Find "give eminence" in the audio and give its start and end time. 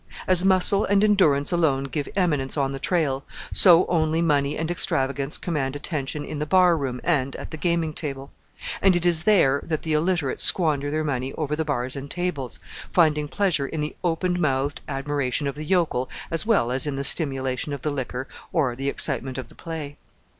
1.83-2.57